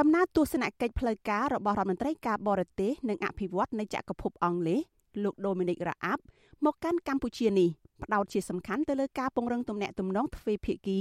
[0.00, 4.80] ដំណើរទស្សនកិច្ចផ្លូវការរបស់រដ្ឋមន្ត្រីការបរទេសនិងអភិវឌ្ឍនៃចក្រភពអង់គ្លេស
[5.24, 6.18] លោក Dominic Raab
[6.64, 7.68] មកកាន់កម្ពុជានេះ
[8.02, 11.00] ផ្ដោតជាសំខាន់ទៅលើការពង្រឹងទំនាក់ទំនងទ្វេភាគី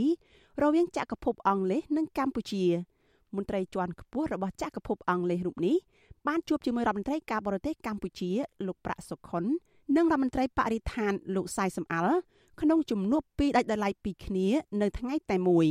[0.61, 2.63] រវាងចក្រភពអង់គ្លេសនិងកម្ពុជា
[3.35, 5.75] មន្ត្រីជាន់ខ្ពស់របស់ចក្រភពអង់គ្លេសរូបនេះ
[6.27, 8.31] បានជួបជាមួយរដ្ឋមន្ត្រីការបរទេសកម្ពុជា
[8.67, 9.43] លោកប្រាក់សុខុន
[9.97, 12.17] និងរដ្ឋមន្ត្រីបរិស្ថានលោកសៃសំអាល់
[12.61, 14.47] ក្នុងជំនួបពីរដាច់ដោយឡែកពីគ្នា
[14.81, 15.67] នៅថ្ងៃតែមួយ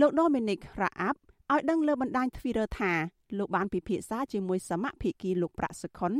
[0.00, 1.16] លោក Dominic Raab
[1.52, 2.92] ឲ្យដឹងលើបណ្ដាញ Twitter ថា
[3.38, 6.12] លោកបានពិភាក្សាជាមួយសមភាគីលោកប្រាក់សុខុន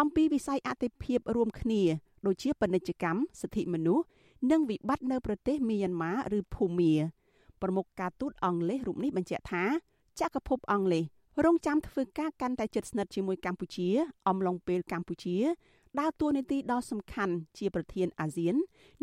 [0.00, 1.82] អំពីវិស័យអតិភិបរួមគ្នា
[2.26, 4.04] ដូចជាពាណិជ្ជកម្មសិទ្ធិមនុស្ស
[4.50, 6.92] និងវិបត្តិនៅប្រទេសមីយ៉ាន់ម៉ាឬភូមា
[7.62, 9.64] ប្រមុខការទូតអង់គ្លេសរូបនេះបញ្ជាក់ថា
[10.20, 11.04] ចក្រភពអង់គ្លេស
[11.44, 13.88] រងចាំធ្វើការកាន់តែជិតស្និទ្ធជាមួយកម្ពុជា
[14.28, 15.36] អំឡុងពេលកម្ពុជា
[15.98, 18.54] ដើរតួនាទីដ៏សំខាន់ជាប្រធានអាស៊ាន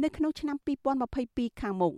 [0.04, 0.58] នៅក្នុងឆ្នាំ
[1.10, 1.94] 2022ខាងមុខ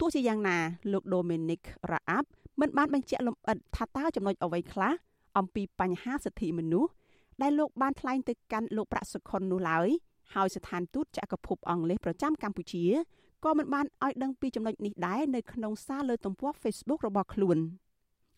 [0.00, 0.56] ទោះជាយ៉ាងណា
[0.92, 2.24] លោក Dominic Raab
[2.60, 4.92] មិនបានបញ្ជាក់លម្អិតថាតើចំណុចអ្វីខ្លះ
[5.38, 6.90] អំពីបញ្ហាសិទ្ធិមនុស្ស
[7.42, 9.88] ដែលលោកបានថ្លែងទៅកាន់លោកប្រាក់សុខុននោះឡើយ
[10.34, 12.84] ហើយស្ថានទូតចក្រភពអង់គ្លេសប្រចាំកម្ពុជា
[13.44, 17.58] ក៏មិនបានឲ្យដឹងពីចំណុចនេះដែរនៅក្នុងសារលើទំព័រ Facebook របស់ខ្លួន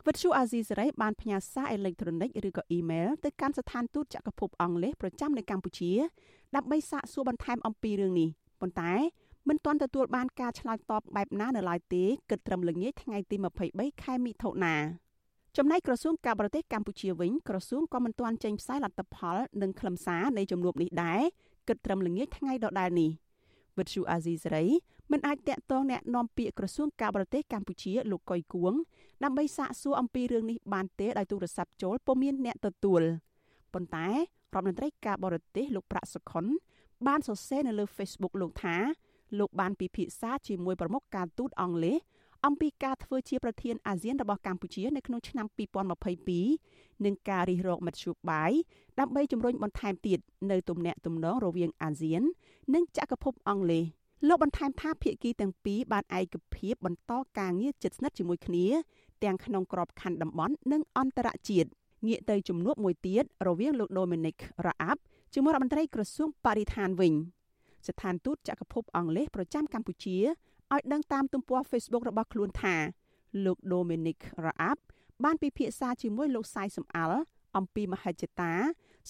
[0.07, 5.93] វិទ្យុអាស៊ីសេរីបានផ្ញើសារអេឡិចត្រូនិកឬក៏អ៊ីមែលទៅកាន់ស្ថានទូតចក្រភពអង់គ្លេសប្រចាំនៅកម្ពុជា
[6.57, 8.29] ដើម្បីសាកសួរបន្ថែមអំពីរឿងនេះ
[8.61, 8.93] ប៉ុន្តែ
[9.50, 13.36] មិនទាន់ទទួលបានការឆ្លើយតបបែបណានៅឡើយទេគិតត្រឹមល្ងាចថ្ងៃទី
[13.70, 14.76] 23ខែមិថុនា
[15.58, 21.22] ចំណែកក្រសួងការបរទេសកម្ពុជាវិញក្រសួងក៏មិនទាន់ចេញផ្សាយលទ្ធផលនិងខ្លឹមសារនៃជំនួបនេះដែរ
[21.68, 23.12] គិតត្រឹមល្ងាចថ្ងៃដដែលនេះ
[23.78, 24.66] វិទ្យុអាស៊ីសេរី
[25.12, 28.74] មិនអាចតាក់ទងแนะនាំពាក្យក្រសួងការបរទេសកម្ពុជាលោកកុយគួង
[29.24, 33.02] ដើម្បីសាកសួរអំពីរឿងនេះបានទេដោយទូរស័ព្ទចូលពុំមានអ្នកទទួល
[33.74, 34.16] ប៉ុន្តែរ
[34.54, 36.46] ដ្ឋមន្ត្រីការបរទេសលោកប្រាក់សុខុន
[37.08, 38.76] បានសរសេរនៅលើ Facebook លោកថា
[39.39, 41.99] លោកបានពិភាក្សាជាមួយប្រមុខការទូតអង់គ្លេស
[42.47, 45.47] អំពីការធ្វើជាប្រធានអាស៊ានរបស់កម្ពុជានៅក្នុងឆ្នាំ
[46.27, 48.53] 2022និងការរិះរកមធ្យោបាយ
[49.01, 50.19] ដើម្បីជំរុញបន្ថែមទៀត
[50.51, 52.23] នៅទំនាក់ទំនងរវាងអាស៊ាន
[52.75, 53.85] និងចក្រភពអង់គ្លេស
[54.29, 58.67] លោកបន្ថែមថាភាគីទាំងពីរបានឯកភាពបន្តការងារជិតស្និទ្ធជាមួយគ្នា
[59.25, 61.69] ទាំងក្នុងក្របខ័ណ្ឌតំបន់និងអន្តរជាតិ
[62.07, 64.37] ងាកទៅជំនួបមួយទៀតរវាងលោក Dominic
[64.67, 64.99] Raab
[65.35, 67.13] ជាមួយរដ្ឋមន្ត្រីក្រសួងបរិស្ថានវិញ
[67.89, 70.19] ស្ថានទូតចក្រភពអង់គ្លេសប្រចាំកម្ពុជា
[70.75, 72.77] ឲ្យដឹងតាមទំព័រ Facebook របស់ខ្លួនថា
[73.45, 74.79] លោក Dominic Raab
[75.25, 77.21] បានពិភាក្សាជាមួយលោកសាយសំអាល់
[77.57, 78.53] អំពីមហិច្ឆតា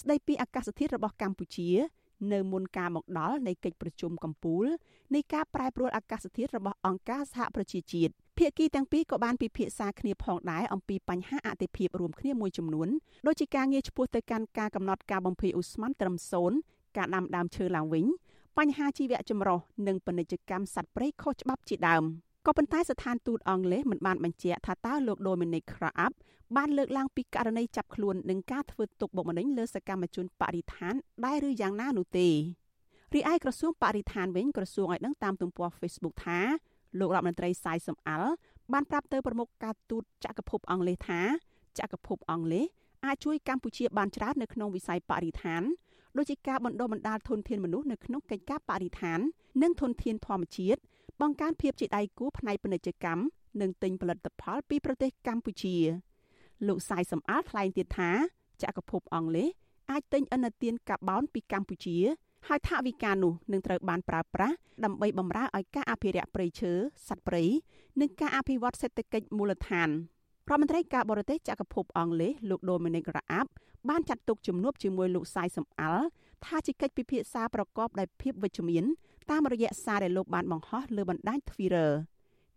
[0.00, 1.70] ស្ដីពីអាកាសធាតុរបស់កម្ពុជា
[2.32, 4.66] នៅមុនការមកដល់នៃកិច្ចប្រជុំកំពូល
[5.14, 12.88] នៃការប្រែប្រួលអាកាសធាតុរបស់អង្គការសហប្រជាជាតិភាគីទាំងពីរក៏បានពិភាក្សាគ្នាផងដែរអំពីបញ្ហាអតិភិបរួមគ្នាមួយចំនួន
[13.26, 16.58] ដូចជាការងារឆ្ពោះទៅកាន់ការកំណត់ការបំភាយឧស្ម័នត្រឹមសូន្យ
[16.96, 18.04] ការដាំដើមឈើឡើងវិញ
[18.60, 19.58] បញ្ហាជីវៈចម្រុះ
[19.88, 22.04] និងពាណិជ្ជកម្មសត្វព្រៃខុសច្បាប់ជាដើម
[22.46, 26.12] ក៏ប៉ុន្តែស្ថានទូតអង់គ្លេសមិនបានបញ្ជាក់ថាតើលោក Dominic Raab
[26.56, 30.94] បានលើកឡើងពីករណីចាប់ខ្លួននិងការធ្វើទុកបុកម្នេញលើសកម្មជនបរិស្ថាន
[31.24, 32.28] ដែរឬយ៉ាងណានោះទេ
[33.14, 36.38] រីឯក្រសួងបរិស្ថានវិញក្រសួងឲ្យដឹងតាមទំព័រ Facebook ថា
[36.98, 38.32] លោករដ្ឋមន្ត្រីសាយសំអាល់
[38.72, 41.20] បានប្រាប់ទៅប្រមុខការទូតចក្រភពអង់គ្លេសថា
[41.78, 42.66] ចក្រភពអង់គ្លេស
[43.04, 45.62] អាចជួយកម្ពុជាបានច្រើននៅក្នុងវិស័យបរិស្ថាន
[46.16, 49.18] ដូចជាការបណ្ដុះបណ្ដាលធនធានមនុស្សនៅក្នុងកិច្ចការបរិស្ថាន
[49.62, 50.80] និងធនធានធម្មជាតិ
[51.20, 53.22] បង្កើនភាពជាដៃគូផ្នែកពាណិជ្ជកម្ម
[53.60, 55.76] និងទិញផលិតផលពីប្រទេសកម្ពុជា
[56.66, 58.10] លោកសាយសំអាតថ្លែងទៀតថា
[58.62, 59.48] ចក្រភពអង់គ្លេស
[59.90, 61.96] អាចទិញឥណទានកាបូនពីកម្ពុជា
[62.48, 66.72] ហើយថវិកានោះនឹងត្រូវបានប្រើប្រាស់ដើម្បីបម្រើឲ្យការអភិរក្សព្រៃឈើ
[67.08, 67.44] សត្វព្រៃ
[68.00, 69.88] និងការអភិវឌ្ឍសេដ្ឋកិច្ចមូលដ្ឋាន
[70.50, 73.46] រដ្ឋមន្ត្រីការបរទេសចក្រភពអង់គ្លេសលោក Dominic Raab
[73.88, 76.04] បានចាត់ទុកជំនួបជាមួយលោកសាយសំអាល់
[76.44, 78.84] ថាជាកិច្ចពិភាក្សាប្រកបដោយភាពវិជ្ជមាន
[79.30, 81.90] តាមរយៈសារដែលលោកបានបង្ហោះលើបណ្ដាញ Twitter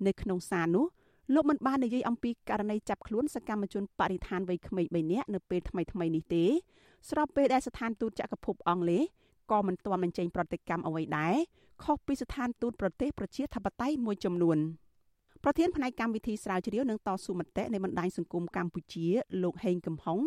[0.07, 0.85] នៅក្នុងសារនោះ
[1.33, 6.45] លោកមិនបាននិយាយអំពីករណីចាប់ខ្លួនសកម្មជនបរិស្ថានវ័យក្មេង3នាក់នៅពេលថ្មីៗនេះទេ
[7.09, 9.03] ស្របពេលដែលស្ថានទូតចក្រភពអង់គ្លេស
[9.51, 11.35] ក៏មិនទាន់បញ្ចេញប្រតិកម្មអ្វីដែរ
[11.83, 14.57] ខុសពីស្ថានទូតប្រទេសប្រជាធិបតេយ្យមួយចំនួន
[15.43, 19.07] ប្រធានផ្នែកកម្មវិធីស្រាវជ្រាវនិងតស៊ូមតិនៃបណ្ដាញសង្គមកម្ពុជា
[19.43, 20.19] លោកហេងកំហុង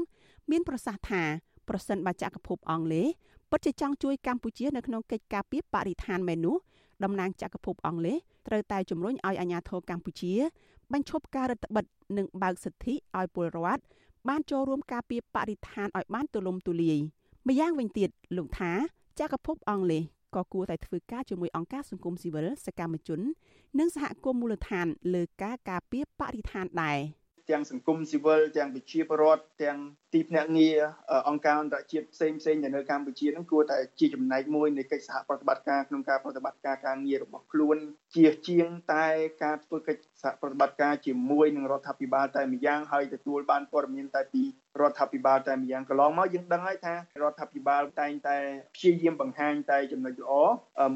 [0.50, 1.22] មានប្រសាសន៍ថា
[1.68, 3.06] ប្រសិនបើចក្រភពអង់គ្លេស
[3.50, 6.56] ពិតជាចង់ជួយកម្ពុជានៅក្នុងកិច្ចការពីបរិស្ថានមែននោះ
[7.04, 10.32] តំណាងចក្រភពអង់គ្លេសត្រូវតែជំរុញឲ្យអាជ្ញាធរកម្ពុជា
[10.92, 11.84] បញ្ឈប់ការរដ្ឋបិទ
[12.16, 13.82] និងបើកសិទ្ធិឲ្យពលរដ្ឋ
[14.28, 16.98] បានចូលរួមការពីបរិស្ថានឲ្យបានទូលំទូលាយ
[17.48, 18.72] ម្យ៉ាងវិញទៀតលោកថា
[19.18, 20.02] ចក្រភពអង់គ្លេស
[20.36, 23.20] ក៏គួរតែធ្វើការជាមួយអង្គការសង្គមស៊ីវិលសកម្មជន
[23.78, 26.98] និងសហគមន៍មូលដ្ឋាន លើការការពារបរិស្ថានដែរ
[27.50, 29.78] ទាំងសង្គមស៊ីវិលទាំងប្រជាពលរដ្ឋទាំង
[30.12, 30.78] ទីភ្នាក់ងារ
[31.28, 37.76] អង្គការអន្តរជាតិផ្សេងផ្សេងនៅនៅកម្ពុជានឹងគួរតែជាចំណែកមួយនៃកិច្ចសហប្រតិបត្តិការក្នុងការប្រតិបត្តិការការងាររបស់ខ្លួន
[38.16, 39.06] ជាជាងតែ
[39.44, 44.42] ការធ្វើកិច្ចសហប្រតិបត្តិការជាមួយនឹងរដ្ឋាភិបាលតែម្យ៉ាងហើយទទួលបានព័ត៌មានតែពី
[44.80, 48.36] រដ្ឋាភិបាលតែម្យ៉ាងកន្លងមកយើងដឹងហើយថារដ្ឋាភិបាលតែងតែ
[48.76, 50.32] ព្យាយាមបង្ហាញតែចំណុចល្អ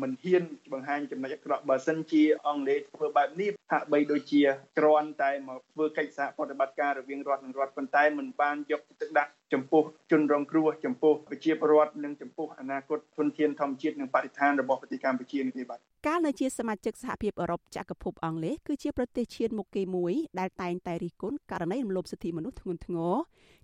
[0.03, 0.43] មិនហ៊ាន
[0.73, 4.43] បង្ហាញចំណុចអាក្រក់បើសិនជាអង់គ្លេសធ្វើបែបនេះហាក់បីដូចជា
[4.79, 23.15] គ្រាន់តែមកធ្វើកិច្ចសហប្រតិបត្តិការរវាងរដ្ឋនិងរដ្ឋប៉ុន្តែមិនបានយកទឹកដាក់ចំពោះជនរងគ្រោះចំពោះប្រជាពលរដ្ឋនិងចំពោះអនាគតធនធានធម្មជាតិនិងបរិស្ថានរបស់ប្រទេសកម្ពុជានេះទេបាទកាលនៅជាសមាជិកសហភាពអឺរ៉ុបចក្រភពអង់គ្លេសគឺជាប្រទេសឈានមុខគេមួយដែលតែងតែរិះគន់ករណីរំលោភសិទ្ធិមនុស្សធ្ងន់ធ្ងរ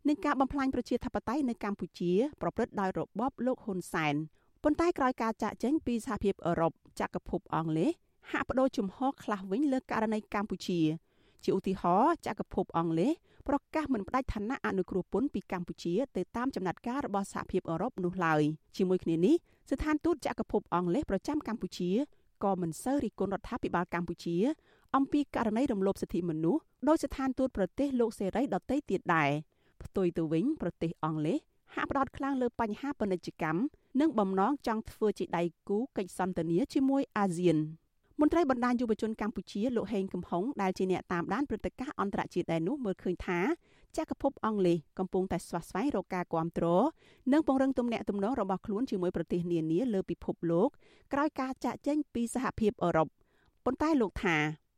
[0.09, 2.13] និងការបំផ្លាញប្រជាធិបតេយ្យនៅកម្ពុជា
[2.43, 4.15] ប្រព្រឹត្តដោយរបបលោកហ៊ុនសែន
[4.65, 7.93] ប៉ុន្តែក្រោយការចាក់ចេញពីសហភាពអឺរ៉ុបចក្រភពអង់គ្លេស
[8.31, 10.81] ហាក់បដូរជំហរខ្លះវិញលើករណីកម្ពុជា
[11.45, 13.13] ជាឧទាហរណ៍ចក្រភពអង់គ្លេស
[13.49, 18.43] ប្រកាសមិនផ្ដាច់ឋានៈអនុគ្រោះពន្ធពីកម្ពុជាទៅតាមចំណាត់ការរបស់សហភាពអឺរ៉ុបនោះឡើយ
[18.77, 19.35] ជាមួយគ្នានេះ
[19.71, 21.91] ស្ថានទូតចក្រភពអង់គ្លេសប្រចាំកម្ពុជា
[22.45, 24.37] ក៏មិនសូវរិះគន់រដ្ឋាភិបាលកម្ពុជា
[24.97, 29.31] អំពីករណីរំលោភសិទ្ធិមនុស្សដោយស្ថានទូតប្រទេសលោកសេរីដទៃទៀតដែរ
[29.83, 31.39] ផ្ទុយទៅវិញប្រទេសអង់គ្លេស
[31.75, 33.61] ហាក់ផ្ដោតខ្លាំងលើបញ្ហាពាណិជ្ជកម្ម
[34.01, 37.59] និងបំណងចង់ធ្វើជាដៃគូកិច្ចសន្ទនាជាមួយអាស៊ាន។
[38.21, 43.41] មន្ត្រីបណ្ដាញយុវជនកម្ពុជាលោកហេងកំហុងដែលជាអ្នកតាមដានព្រឹត្តិការណ៍អន្តរជាតិដែរនោះមើលឃើញថា
[43.97, 46.85] ចក្រភពអង់គ្លេសកំពុងតែស្វះស្វែងរកការគ្រប់គ្រង
[47.33, 50.69] និងពង្រឹងទំនាក់ទំនងរបស់ខ្លួនជាមួយប្រទេសនានាលើពិភពលោក
[51.13, 53.09] ក្រោយការចាក់ចេញពីសហភាពអឺរ៉ុប
[53.65, 54.37] ប៉ុន្តែលោកថា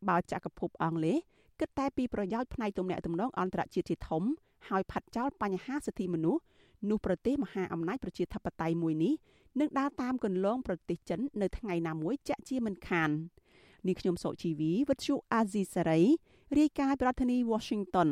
[0.08, 1.18] បើចក្រភពអង់គ្លេស
[1.60, 4.22] គិតតែពីប្រយោជន៍ផ្នែកទំនាក់ទំនងអន្តរជាតិជាធំ
[4.68, 6.40] ហើយផាត់ចោលបញ្ហាសិទ្ធិមនុស្ស
[6.90, 9.14] នោះប្រទេសមហាអំណាចប្រជាធិបតេយ្យមួយនេះ
[9.60, 13.10] នឹងដើរតាមគន្លងប្រទេសចិននៅថ្ងៃណាមួយចាក់ជាមិនខាន
[13.86, 16.02] នាងខ្ញុំសុជីវីវិទ្យុអាស៊ីសេរី
[16.58, 18.08] រាយការណ៍ប្រធានាធិបតី Washington